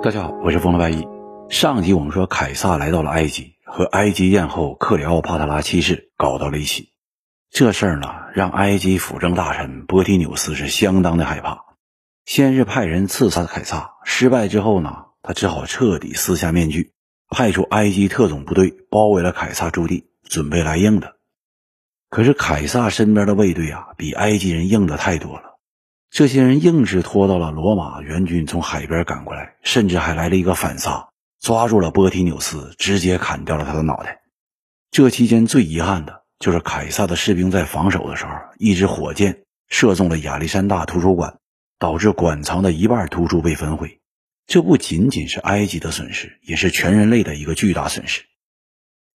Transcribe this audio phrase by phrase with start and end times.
[0.00, 1.04] 大家好，我是风罗拜一。
[1.50, 6.92] 上集我们说凯撒来到了埃及，和埃及艳后克里奥帕特拉七世搞到了一起。
[7.50, 11.64] 这事儿呢，让埃及辅政大臣波提纽斯是相当的害怕。
[12.26, 16.92] 先是派人刺杀凯撒，失败之后呢，他只好彻底撕下面具，
[17.28, 21.16] 派出埃及特种部队包围了凯撒驻地，准备来硬的。
[22.08, 25.47] 可是凯撒身边的卫队啊，比埃及人硬的太多了。
[26.10, 34.22] 这些人硬是拖到了罗马援军从海边赶过来，甚至还来了一个反杀，抓住了波提纽斯，直接砍掉了他的脑袋。
[34.90, 41.38] 这期间最遗憾的就是凯撒的士兵在防守的时候，一支火箭射中了亚历山大图书馆，
[41.78, 44.00] 导致馆藏的一半图书被焚毁。
[44.46, 48.22] 这不仅仅是埃及的损失，也是全人类的一个巨大损失。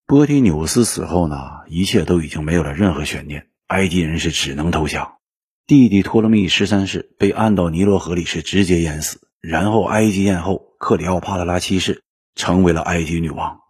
[0.05, 1.36] 波提纽斯死后呢，
[1.68, 5.16] 一切都已经没有了任何悬念，埃及人是只能投降。
[5.66, 12.04] 弟弟托勒密十三世被按到尼罗河里是直接淹死，然后埃及艳后克里奥帕特拉七世
[12.35, 13.62] 成为了埃及女王。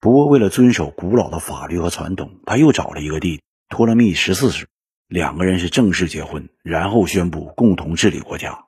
[0.00, 4.66] 不过，为了遵守古老的法律和传统，他又找了一个弟弟托勒密十四世，
[5.06, 8.64] 两个人是正式结婚，然后宣布共同治理国家。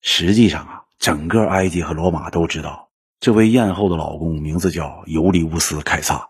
[0.00, 6.28] 实际上啊，整个埃及和罗马都知道，这位艳后的老公名字叫尤利乌斯·凯撒。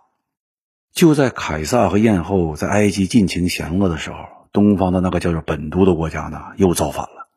[0.95, 4.36] 就在凯撒和艳后在埃及尽情享乐的时候。
[4.57, 7.29] 东方的那个叫做本都的国家呢，又造反了。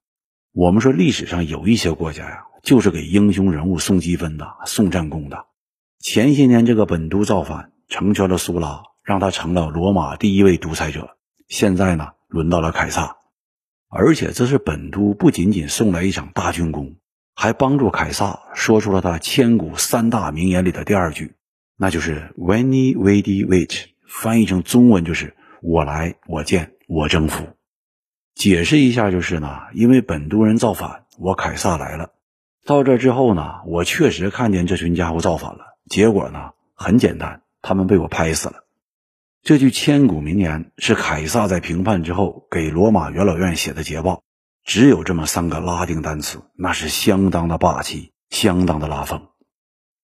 [0.54, 5.46] 我们说历史上有一些国家呀，就是给英雄人物送积分的、送战功的。
[6.00, 11.18] 前些年这个本都造反，成全了苏拉，让他成了罗马第一位独裁者。
[11.50, 13.18] 现在呢，轮到了凯撒，
[13.90, 16.96] 而且这是本都不仅仅送来一场大军功，
[17.36, 21.36] 还帮助凯撒说出了他千古三大名言里的第二句，
[21.76, 26.72] 那就是 “Veni, Vidi, Vici”，翻译成中文就是“我来，我见”。
[26.92, 27.46] 我征服，
[28.34, 32.14] 解释一下就是呢，因为本都人造反，我凯撒来了。
[32.66, 35.78] 到这之后呢，我确实看见这群家伙造反了。
[35.88, 38.64] 结果呢，很简单，他们被我拍死了。
[39.44, 44.24] 这句千古名言是凯撒在平叛之后给罗马元老院写的捷报，
[44.64, 49.28] 只有这么三个拉丁单词，那是相当的霸气，相当的拉风。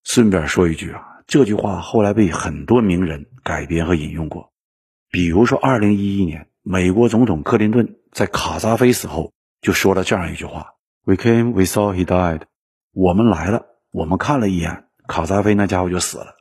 [0.04, 4.54] 顺便说一句啊，这句话后来被很多名人改编和引用过，
[5.10, 6.48] 比如说二零一一年。
[6.68, 10.72] 美国总统克林顿在卡扎菲死后就说了这样一句话
[11.06, 12.42] ：“We came, we saw, he died。”
[12.92, 16.38] 我们来了，我们看了一眼，卡扎菲那家伙就死了。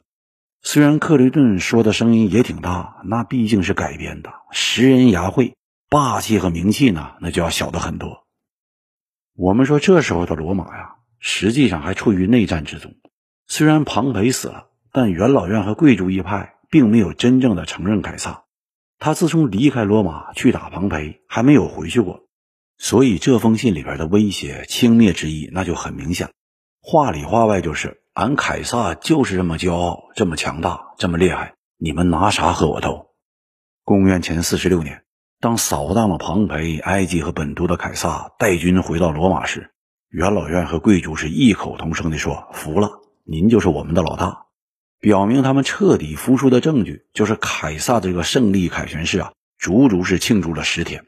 [0.62, 5.56] 虽然克林顿说的声音也挺大，那毕竟是改编的，识人牙慧，
[5.90, 8.24] 霸气和名气呢，那就要小的很多。
[9.36, 12.94] 我们说这时候的罗马呀，实际上还处于内战之中。
[13.46, 18.43] 虽然庞培死了，但元老院和贵族一派并没有真正的承认凯撒。
[18.98, 22.20] 他自从离开罗马去打庞培，还没有回去过，
[22.78, 26.30] 所以这封信里边的威胁、轻蔑之意那就很明显。
[26.80, 33.08] 话里话外就是：俺凯撒就是这么骄傲、这么强大、这么厉害，你们拿啥和我斗？
[33.84, 35.02] 公元前四十六年，
[35.40, 39.70] 当扫荡了庞培、埃及和本都的凯撒带军回到罗马时，
[40.10, 44.43] 元老院和贵族是异口同声地说：“服了，您就是我们的老大。”
[45.04, 51.04] 表明他们彻底服输的证据，就是凯撒的这个胜利凯旋式啊，足足是庆祝了十天。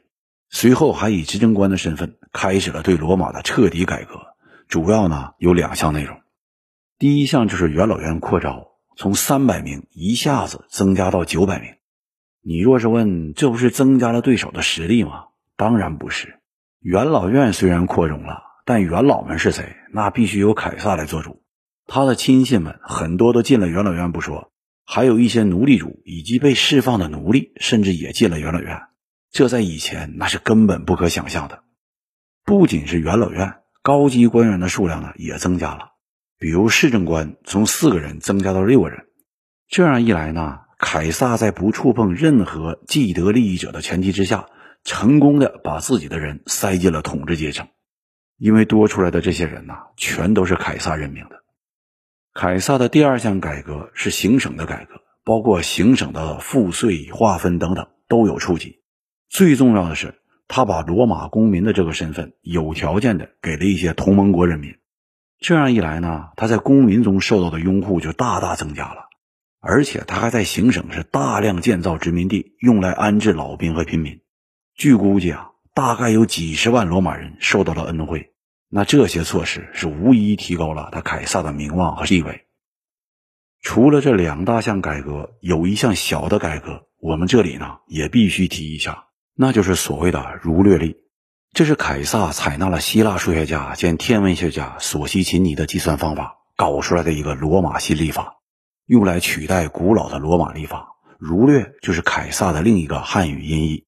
[0.51, 4.19] 随后还以执政官的身份开始了对罗马的彻底改革，
[4.67, 6.15] 主要呢有两项内容。
[6.99, 11.71] 第一项就是元老院扩招，从三百名一下子增加到九百名。
[12.43, 15.23] 你若是问，这不是增加了对手的实力吗？
[15.55, 16.37] 当然不是。
[16.81, 19.75] 元老院虽然扩容了，但元老们是谁？
[19.91, 21.41] 那必须由凯撒来做主。
[21.87, 24.51] 他的亲信们很多都进了元老院不说，
[24.85, 28.81] 还有一些奴隶主以及被释放的奴隶，甚至也进了元老院。
[29.31, 31.63] 这在以前那是根本不可想象的。
[32.43, 35.91] 不仅是元老院，高级官员的数量呢也增加了，
[36.37, 39.05] 比如市政官从四个人增加到六个人。
[39.69, 44.47] 这样一来呢，凯撒在不触碰任何既得利益者的前提之下，
[44.83, 47.67] 成功的把自己的人塞进了统治阶层。
[48.37, 51.43] 因为多出来的这些人呢，全都是凯撒任命的。
[52.37, 58.77] 凯撒的第二项改革是行省的改革，包括行省的赋税划分等等都有触及。
[59.27, 60.13] 最重要的是，
[60.47, 64.75] 他把罗马公民的这个身份有条件的给了一些同盟国人民。
[65.39, 69.07] 这样一来呢，他在公民中受到的拥护就大大增加了。
[69.59, 74.21] 而且他还在行省是大量建造殖民地，用来安置老兵和平民。
[74.75, 78.31] 据估计啊，大概有几十万罗马人受到了恩惠。
[78.69, 82.45] 那这些措施是无疑提高了他凯撒的名望和地位。
[83.61, 89.05] 除了这两大项改革，有一项小的改革，我们这里呢也必须提一下，
[89.35, 90.97] 那就是所谓的儒略历。
[91.53, 98.35] 这是凯撒采纳了希腊数学家兼天文学家索西琴尼的计算方法搞出来的一个罗马新历法，
[98.85, 100.89] 用来取代古老的罗马历法。
[101.17, 103.85] 儒略就是凯撒的另一个汉语音译。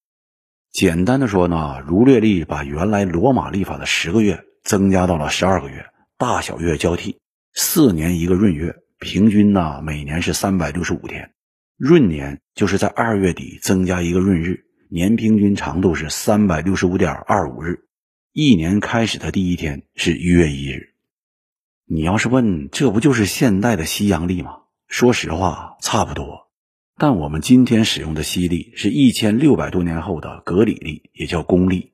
[0.72, 5.86] 简单的说呢，儒略历把原来罗马历法的十个月增加到了十二个月，
[6.18, 7.20] 大小月交替，
[7.54, 11.32] 四年一个闰月，平均呢每年是三百六十五天。
[11.78, 17.86] 闰年就是在二月底增加一个闰日，年平均长度是三百六十五点二五日。
[18.34, 20.90] 一年开始的第一天是一月一日。
[21.86, 24.58] 你要是问，这不就是现代的西洋历吗？
[24.88, 26.50] 说实话，差不多。
[26.98, 31.94] 但我们今天使用的西历是一千六百多年后的格里历，也叫公历。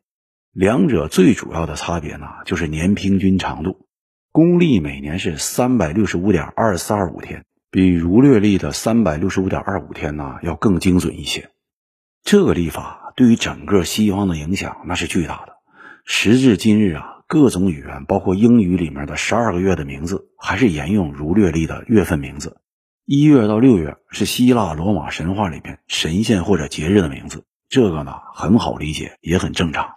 [0.55, 3.89] 两者最主要的差别呢，就是年平均长度。
[4.31, 11.49] 公历每年是三百六十五点二四二五天，比儒略历的三百六十五点二五天呢要更精准一些。
[12.23, 15.55] 这个历法对于整个西方的影响那是巨大的。
[16.05, 22.61] 时至今日啊，各种语言，包括英语里面的十二个月的名字，还是沿用儒略历的月份名字。
[23.03, 29.95] 一月到六月是希腊罗马神话里面神仙或者节日的名字，这个呢很好理解，也很正常。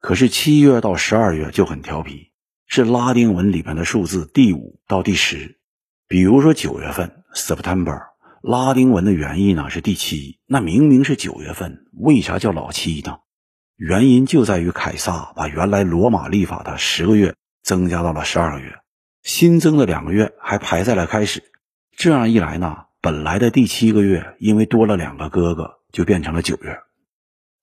[0.00, 2.30] 可是七月到十二月就很调皮，
[2.66, 5.58] 是拉丁文里面的数字第五到第十。
[6.06, 8.00] 比如说九月份 September，
[8.40, 13.18] 拉丁文的原意呢是第七，那明明是九月份，为啥叫老七呢？
[13.76, 18.76] 原因就在于凯撒把原来罗马历法的十个月增加到了十二个月，
[19.22, 21.42] 新增的两个月还排在了开始。
[21.96, 26.78] 这样一来呢，本来的第七个月因为多了两个哥哥，就变成了九月。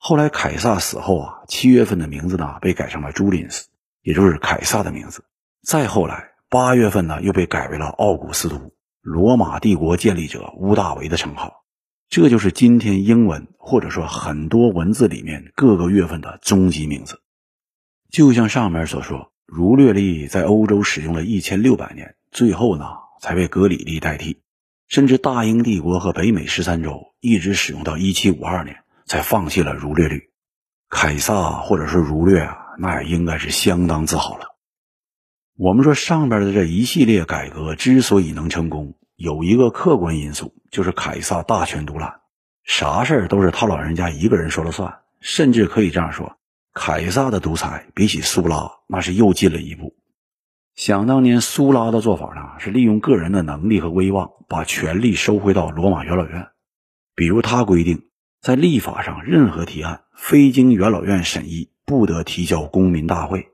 [0.07, 3.69] 后来凯撒死后啊，七月份的名字呢被改成了朱林斯，
[4.03, 5.23] 也就是凯撒的名字。
[5.63, 8.71] 再后来，八月份呢又被改为了奥古斯都，
[9.01, 11.63] 罗马帝国建立者屋大维的称号。
[12.07, 17.19] 这就是今天英文或者说很多文字里面各个月份的终极名字。
[18.11, 22.85] 就像上面所说，儒略历在欧洲使用了一千六百年，最后呢。
[23.21, 24.41] 才被格里历代替，
[24.87, 30.29] 甚至大英帝国和北美十三州一直使用到一七五二年，才放弃了儒略律。
[30.89, 34.55] 凯撒或者是儒略啊，那也应该是相当自豪了。
[35.57, 42.21] 我们说上边的这一系列改革之所以能成功，有一个客观因素，就是凯撒大权独揽，
[42.63, 46.37] 啥事儿都是他老人家一个人说了算，甚至可以这样说，
[46.73, 49.95] 凯撒的独裁比起苏拉那是又进了一步。
[50.75, 56.49] 想当年，苏拉的做法呢，是利用个人的能力和威望，把权力收回到罗马元老院。
[57.15, 58.03] 比如，他规定，
[58.41, 63.47] 在立法上，任何提案非经元老院审议，不得提交公民大会。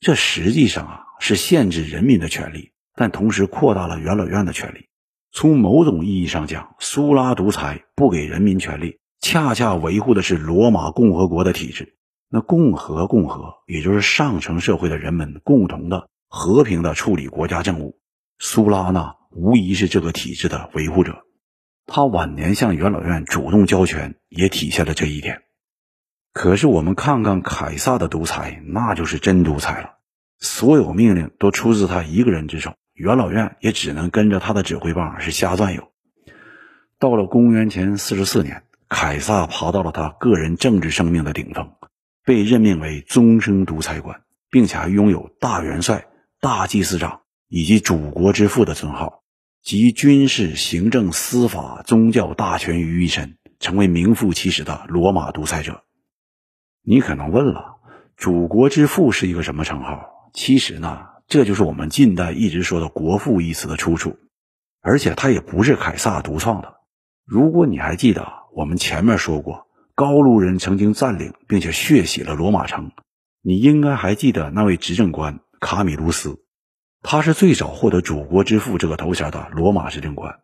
[0.00, 4.86] 这实际上啊，是限制人民的权利，但同时扩大了元老院的权利。
[5.32, 11.96] 从某种意义上讲，苏拉独裁，不给人民权利，恰恰维护的是罗马共和国的体制。
[12.28, 16.08] 那共和，共和，也就是上层社会的人们共同的。
[16.28, 17.98] 和平的处理国家政务，
[18.38, 21.25] 苏拉呢无疑是这个体制的维护者。
[21.86, 25.42] 他晚年向元老院主动交权，也体现了这一点。
[26.32, 29.94] 可是我们看看凯撒的独裁，那就是真独裁了。
[30.38, 35.92] 所有命令都出自他一个人之手，元老院也只能跟着他的指挥棒是瞎转悠。
[36.98, 41.72] 到了公元前四十四年，凯撒爬到了他个人政治生命的顶峰，
[42.24, 46.06] 被任命为终生独裁官，并且还拥有大元帅。
[46.38, 49.22] 大祭司长以及祖国之父的尊号，
[49.66, 55.82] 集军事、行政、司法、宗教大权于一身，成为名副其实的罗马独裁者。
[56.84, 57.78] 你可能问了，
[58.16, 60.30] 祖国之父是一个什么称号？
[60.32, 64.16] 其实呢，这就是我们近代一直说的“国父”一词的出处，
[64.82, 66.74] 而且它也不是凯撒独创的。
[67.24, 72.92] 如果你还记得我们前面说过，高卢人曾经占领并且血洗了罗马城，
[73.42, 75.40] 你应该还记得那位执政官。
[75.58, 76.38] 卡米卢斯，
[77.08, 80.40] 他是最早获得“祖国之父”这个头衔的罗马执政官。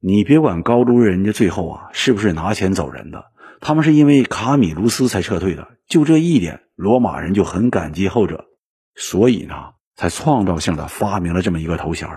[0.00, 3.26] 你别管高卢人家最后啊是不是拿钱走人的，
[3.60, 5.68] 他们是因为卡米卢斯才撤退的。
[5.86, 8.46] 就这一点，罗马人就很感激后者，
[8.94, 9.54] 所以呢，
[9.96, 12.08] 才创造性的发明了这么一个头衔，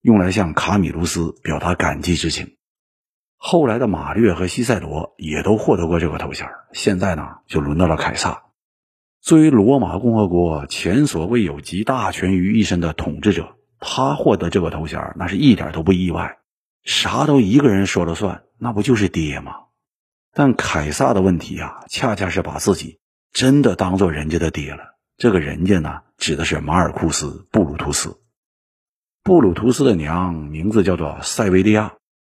[0.00, 2.56] 用来向卡米卢斯表达感激之情。
[3.36, 6.46] 后来的马略和西塞罗也都获得过这个头衔。
[6.72, 8.44] 现在呢，就轮到了凯撒。
[9.22, 16.38] 作为罗马共和国前所未有集大权于一身的统治者，他获得这个头衔，那是一点都不意外。
[16.84, 19.56] 啥都一个人说了算，那不就是爹吗？
[20.32, 22.98] 但凯撒的问题啊，恰恰是把自己
[23.30, 24.96] 真的当做人家的爹了。
[25.18, 28.16] 这个人家呢，指的是马尔库斯·布鲁图斯。
[29.22, 31.92] 布鲁图斯的娘名字叫做塞维利亚。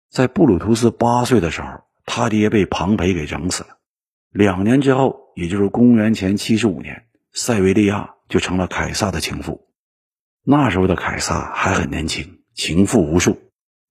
[0.08, 3.76] 在布鲁图斯八岁的时候，他爹被庞培给整死了。
[4.32, 5.20] 两年之后。
[5.34, 9.68] 也就是公元前七十五年，塞维利亚就成了凯撒的情妇。
[10.42, 13.38] 那时候的凯撒还很年轻，情妇无数，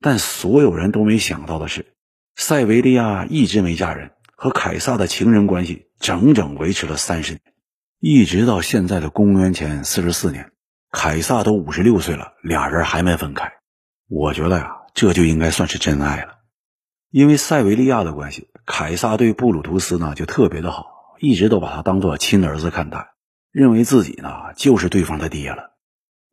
[0.01, 1.93] 但所有人都没想到的是，
[2.36, 7.41] 塞维利亚一直没嫁人，和凯撒的情人关系整整维持了三十年，
[8.00, 10.51] 一直到现在的公元前四十四年，
[10.91, 13.53] 凯撒都五十六岁了，俩人还没分开。
[14.08, 16.39] 我觉得呀，这就应该算是真爱了。
[17.12, 20.88] 因为塞维利亚的关系，凯撒对布鲁图斯呢就特别的好，
[21.20, 23.10] 一直都把他当做亲儿子看待，
[23.52, 25.78] 认为自己呢就是对方的爹了。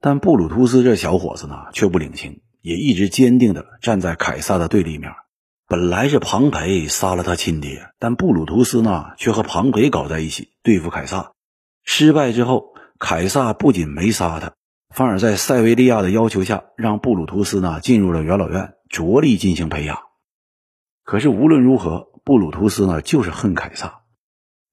[0.00, 5.12] 但布鲁图斯这小伙子呢却不领情，也一直坚定地站在凯撒的对立面。
[5.68, 11.32] 本来是庞培杀了他亲爹，但布鲁图斯呢却和庞培搞在一起对付凯撒。
[11.82, 14.52] 失败之后，凯撒不仅没杀他。
[14.94, 19.98] 反而在塞维利亚的要求下，让布鲁图斯呢进入了元老院，着力进行培养。
[21.02, 24.02] 可是无论如何，布鲁图斯呢就是恨凯撒。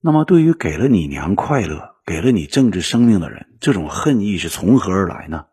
[0.06, 5.46] 那么，对于给了你娘快乐、给了你政治生命的人，这种恨意是从何而来呢？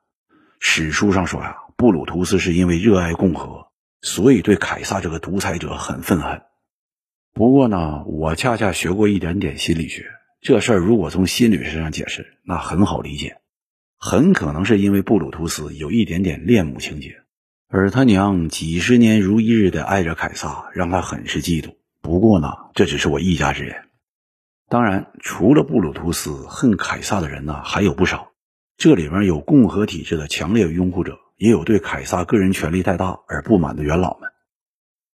[0.60, 3.68] 史书上说呀，布鲁图斯是因为热爱共和，
[4.02, 6.42] 所以对凯撒这个独裁者很愤恨。
[7.34, 10.06] 不过呢，我恰恰学过一点点心理学，
[10.42, 13.38] 这事儿如果从心理学上解释，那很好理解。
[13.98, 17.22] 很可能是因为布鲁图斯有一点点恋母情节，
[17.70, 21.76] 而他娘几十年如一日的爱着凯撒，让他很是嫉妒。
[22.02, 23.86] 不过呢，这只是我一家之言。
[24.72, 28.32] 当然，除了布鲁图斯恨凯撒的人呢，还有不少。
[28.78, 34.30] 这里面有共和体制的强烈拥护者，也有对凯撒个人权力太大而不满的元老们。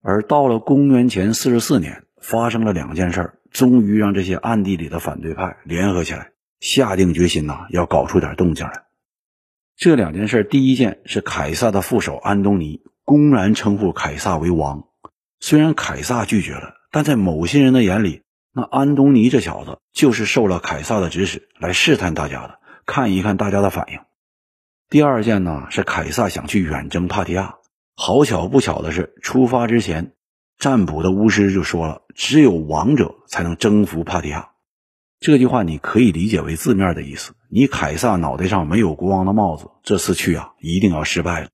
[0.04, 6.34] 而到了公元前四十四年，发生了两件事，终于让这些暗地里的反对派联合起来。
[6.60, 8.84] 下定决心呐，要搞出点动静来。
[9.76, 14.84] 这两件事，第一件是凯撒的副手安东尼公然称呼凯撒为王。
[15.40, 18.22] 虽然凯撒拒绝了，但在某些人的眼里，
[18.58, 24.00] 那安东尼这小子就是受了凯撒的指使来试探大家的，看一看大家的反应。
[24.90, 27.58] 第二件呢，是凯撒想去远征帕提亚。
[27.96, 30.14] 好巧不巧的是，出发之前，
[30.58, 34.50] 占卜的巫师就说了，只有王者才能征服帕提亚。
[35.20, 41.50] 这句话你可以理解为字面的意思：你凯撒脑袋上没有国王的帽子，这次去啊一定要失败了。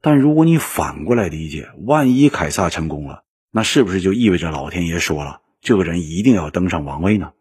[0.00, 7.32] 但如果你反过来理解，万一凯撒成功了，那是不是就意味着老天爷说了，这个人一定要登上王位呢？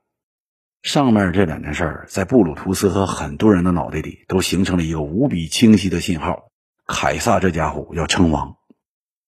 [0.84, 6.50] 上面这两件事儿，在布鲁图斯和很多人的脑袋里都形成了一个无比清晰的信号：
[6.86, 8.56] 凯撒这家伙要称王。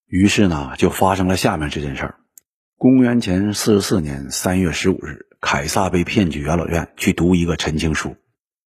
[0.08, 2.15] 于是呢，就发生了下面这件事儿：
[2.77, 5.27] 公元前四十四年三月十五日。
[5.41, 8.17] 凯撒被骗去元老院去读一个陈情书，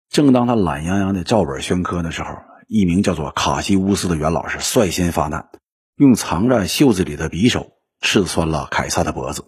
[0.09, 2.35] 正当他懒洋洋的照本宣科的时候，
[2.67, 5.47] 一名叫做卡西乌斯的元老是率先发难，
[5.95, 9.45] 用藏在袖子里的匕首刺穿了凯撒的脖子。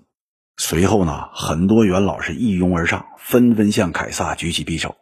[0.64, 4.96] 随后呢，很多元老是一拥而上，纷纷向凯撒举起匕首。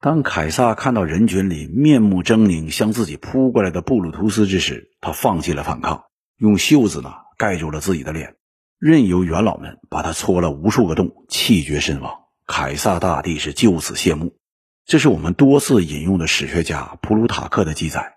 [0.00, 6.04] 当凯撒看到人群里面目狰狞向自己扑过来的布鲁图斯之时，他放弃了反抗，
[6.38, 8.36] 用袖子呢盖住了自己的脸。
[8.78, 12.20] 任由元老们把他戳了无数个洞，气绝身亡。
[12.46, 14.38] 凯撒大帝是就此谢幕。
[14.86, 18.14] 这是我们多次引用的史学家普鲁塔克的记载。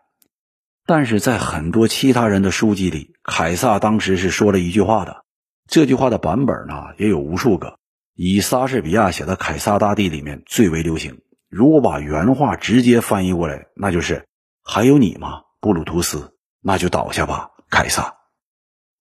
[0.86, 5.26] 但是在很多其他人的书籍里，凯撒当时是说了一句话的。
[5.72, 7.80] 这句话的版本呢也有无数个，
[8.14, 11.22] 以莎士比亚写的《凯撒大帝》里面最为流行。
[11.48, 14.28] 如果把原话直接翻译过来，那就是
[14.62, 16.36] “还有你吗，布鲁图斯？
[16.62, 18.16] 那就倒下吧，凯撒。”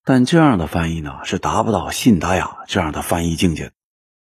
[0.06, 3.72] 但这样的翻译呢，是达不到信达雅这样的翻译境界。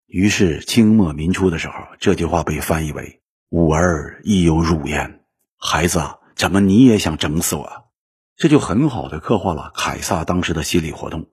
[0.05, 5.19] 于是清末民初的时候，这句话被翻译为“吾儿亦有汝焉”，
[5.59, 7.69] 孩子啊，怎么你也想整死我？
[8.37, 11.27] 这就很好的刻画了凯撒当时的心理活动。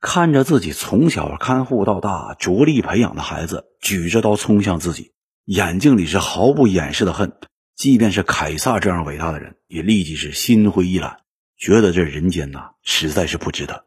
[0.00, 5.12] 看着自己从小看护到大、着力培养的孩子举着刀冲向自己，
[5.44, 7.32] 眼睛里是毫不掩饰的恨。
[7.76, 11.18] 即便是凯撒这样伟大的人，也立即是心灰意懒，
[11.56, 13.84] 觉得这人间呐，实在是不值得。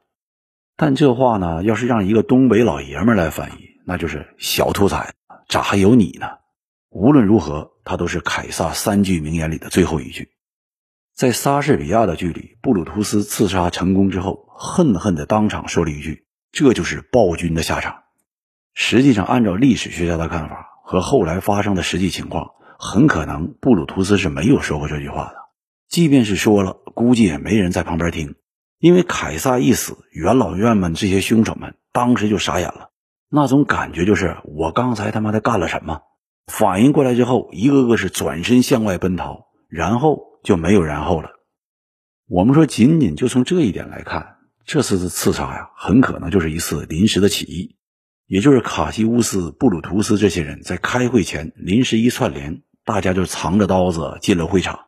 [0.75, 5.13] 但这话呢，要是让一个东北老爷们来翻译，那就是小兔崽，
[5.47, 6.27] 咋还有你呢？
[6.89, 10.29] 无论如何，他都是凯撒三句名言里的最后一句。
[11.15, 17.97] 在莎士比亚的剧里，布鲁图斯刺杀成功之后，恨恨的当场说了一句：“这就是暴君的下场。”
[18.73, 22.47] 实际上，按照历史学家的看法和后来发生的实际情况，
[22.79, 25.35] 很可能布鲁图斯是没有说过这句话的。
[25.87, 28.33] 即便是说了，估计也没人在旁边听。
[28.79, 32.89] 因为凯撒一死，元老院们这些凶手们当时就傻眼了，
[33.29, 36.01] 那种感觉就是我刚才他妈的干了什么？
[36.51, 41.31] 反应过来之后，一个个是转身向外奔逃，然后就没有然后了。
[42.27, 47.77] 我们说，仅仅就从这一点来看，这次的刺杀呀，很可能就是一次临时的起义。
[48.25, 54.87] 也就是卡西乌斯、布鲁图斯这些人在开会前临时一串联，大家就藏着刀子进了会场。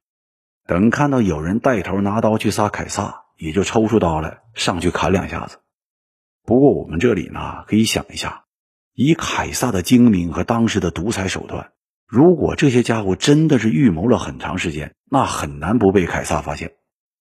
[0.65, 5.57] 等看到有人带头拿刀去杀凯撒，也就抽出刀来上去砍两下子。
[6.43, 8.45] 不过我们这里呢，可以想一下，
[8.93, 11.71] 以凯撒的精明和当时的独裁手段，
[12.07, 16.73] 如果这些家伙真的是预谋了很长时间，那很难不被凯撒发现。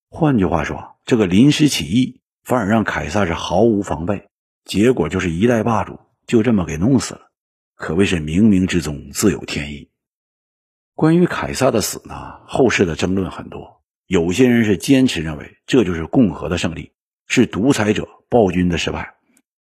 [0.09, 4.29] 换句话说，这个临时起义反而让凯撒是毫无防备。
[4.65, 7.21] 结果就是一代霸主就这么给弄死了，
[7.75, 9.91] 可谓是冥冥之中自有天意。
[10.95, 12.15] 关于凯撒的死呢，
[12.47, 16.93] 后世的争论很多，有些人是坚持认为这就是共和的胜利，
[17.27, 19.15] 是独裁者暴君的失败。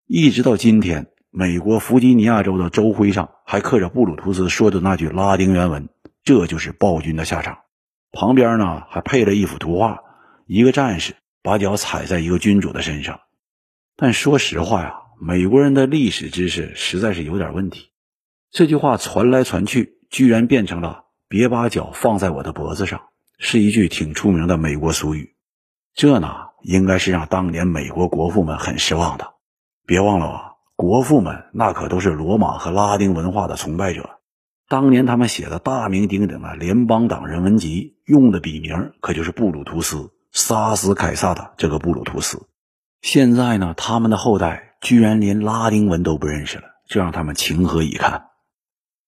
[0.05, 5.89] 一直到今天，美国弗吉尼亚州的州徽上还刻着布鲁图斯说的那句拉丁原文
[6.24, 7.60] ：“这就是暴君的下场。”
[8.12, 10.01] 旁边呢还配了一幅图画，
[10.46, 13.19] 一个战士把脚踩在一个君主的身上。
[13.96, 17.89] 但说实话呀，美国人的历史知识实在是有点问题。
[18.50, 23.01] 这句话传来传去，居然变成了“别把脚放在我的脖子上”，
[23.38, 25.36] 是一句挺出名的美国俗语。
[25.93, 29.34] 这呢，应该是让当年美国国父们很失望的。
[29.86, 34.19] 别忘了啊，国父们那可都是罗马和拉丁文化的崇拜者。
[34.69, 42.48] 当年他们写的大名鼎鼎的《联邦党人文集》，用的笔名可就是布鲁图斯，杀死凯撒的这个布鲁图斯。
[43.01, 48.25] 现在呢，他们的后代居然连拉丁文都不认识了，这让他们情何以堪？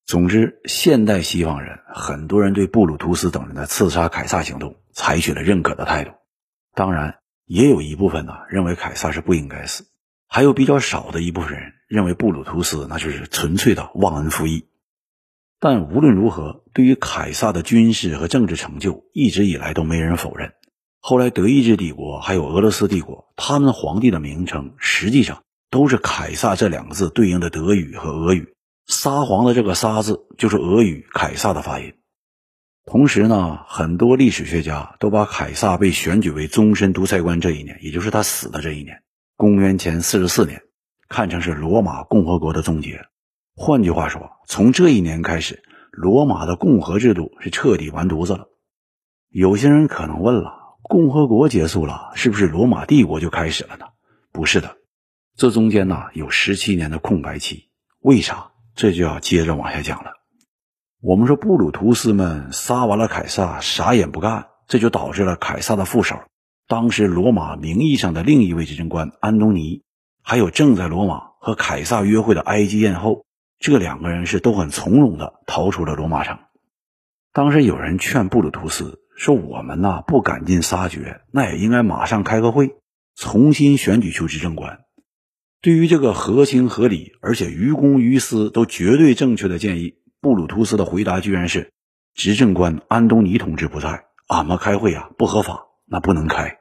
[0.08, 6.14] 总之，现代西方人很多人对布鲁图斯等人的刺杀凯撒行动采取了认可的态度，
[6.74, 9.86] 当然，也有一部分呢认为凯撒是不应该死，
[10.30, 14.68] 还有比较少的一部分人认为布鲁图斯那就是纯粹的忘恩负义。
[15.60, 20.54] 但无论如何，对于凯撒的军事和政治成就，一直以来都没人否认。
[21.02, 28.54] 后来，德意志帝国还有俄罗斯帝国，他们皇帝的名称实际上都是“凯撒”这两个字对应的德语和俄语。
[28.86, 31.94] 撒谎的这个“撒”字就是俄语“凯撒”的发音。
[32.86, 39.02] 同时呢，很多历史学家都把凯撒被选举为终身独裁官这一年，也就是他死的这一年，
[39.40, 40.64] 公元前四十四年，
[41.08, 43.06] 看成是罗马共和国的终结。
[43.56, 48.50] 换句话说，从这一年开始，罗马的共和制度是彻底完犊子了。
[49.30, 50.76] 有些人可能问了。
[50.82, 53.86] 共和国结束了，是不是罗马帝国就开始了呢？
[54.34, 54.76] 不是的，
[55.38, 57.70] 这中间呢有十七年的空白期。
[58.02, 58.52] 为啥？
[58.76, 60.16] 这就要接着往下讲了。
[61.00, 66.20] 我们说布鲁图斯们杀完了凯撒，啥也不干，这就导致了凯撒的副手，
[66.70, 69.84] 当时罗马名义上的另一位执政官安东尼，
[70.22, 73.26] 还有正在罗马和凯撒约会的埃及艳后，
[73.60, 76.38] 这两个人是都很从容的逃出了罗马城。
[77.34, 79.02] 当时有人劝布鲁图斯。
[79.20, 82.78] 说我们呐不赶尽杀绝，那也应该马上开个会，
[83.18, 84.80] 重新选举出执政官。
[85.62, 91.74] 对于这个合情合理而且于公于私都绝对正确的建议，布鲁图斯的回答居然是：
[92.14, 96.59] 执政官安东尼同志不在，俺们开会啊不合法，那不能开。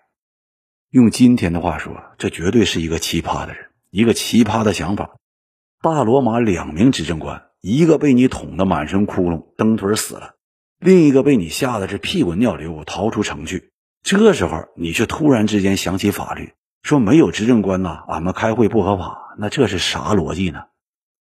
[0.91, 5.17] 用今天的话说，这绝对是一个奇葩的人，一个奇葩的想法。
[5.83, 10.37] 大罗马两名执政官，一个被你捅得满身窟窿，蹬腿死了。
[10.81, 13.71] 另一个被你吓得是屁滚尿流，逃出城去。
[14.03, 19.35] 这时候你却突然之间想起法律，说没有执政官呐，俺们开会不合法。
[19.37, 20.63] 那这是啥逻辑呢？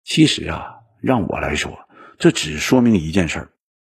[0.02, 1.78] 其实啊，让我来说，
[2.18, 3.48] 这只说明一件事儿，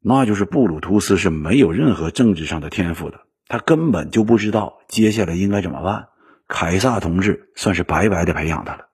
[0.02, 6.06] 那就是布鲁图斯是没有任何政治上的天赋的，他根本就不知道接下来应该怎么办。
[6.48, 8.88] 凯撒同志算是白白的培养他了。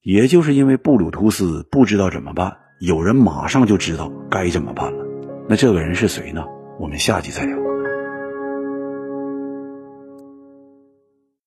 [0.00, 5.04] 也就是因为布鲁图斯不知道怎么办，有人马上就知道该怎么办了。
[5.48, 6.44] 那这个人是谁呢？
[6.78, 7.73] 我们下集再聊。